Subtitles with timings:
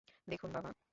[0.27, 0.71] দেখুন, বাবা।